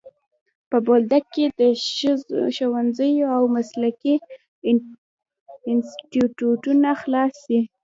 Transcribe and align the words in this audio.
په 0.69 0.77
بولدک 0.87 1.23
کي 1.33 1.45
دي 1.59 1.69
ښوونځی 2.55 3.13
او 3.35 3.41
مسلکي 3.55 4.15
انسټیټونه 5.71 6.89
خلاص 7.01 7.33
سي. 7.45 7.59